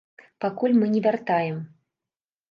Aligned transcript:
Пакуль 0.45 0.73
мы 0.77 0.87
не 0.93 1.01
вяртаем. 1.07 1.59